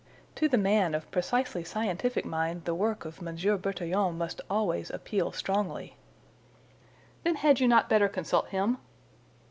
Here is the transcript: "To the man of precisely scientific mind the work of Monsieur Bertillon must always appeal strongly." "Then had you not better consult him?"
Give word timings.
"To 0.33 0.49
the 0.49 0.57
man 0.57 0.95
of 0.95 1.11
precisely 1.11 1.63
scientific 1.63 2.25
mind 2.25 2.65
the 2.65 2.73
work 2.73 3.05
of 3.05 3.21
Monsieur 3.21 3.55
Bertillon 3.55 4.17
must 4.17 4.41
always 4.49 4.89
appeal 4.89 5.31
strongly." 5.31 5.95
"Then 7.23 7.35
had 7.35 7.59
you 7.59 7.67
not 7.67 7.87
better 7.87 8.09
consult 8.09 8.47
him?" 8.47 8.79